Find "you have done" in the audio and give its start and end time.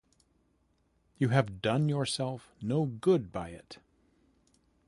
1.19-1.87